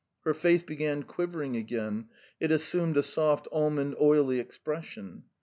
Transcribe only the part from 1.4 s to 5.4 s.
again; it assumed a soft almond oily expression.